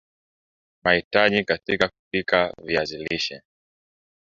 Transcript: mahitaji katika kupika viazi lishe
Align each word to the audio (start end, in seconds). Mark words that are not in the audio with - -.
mahitaji 0.83 1.43
katika 1.43 1.87
kupika 1.89 2.53
viazi 2.63 2.97
lishe 2.97 3.41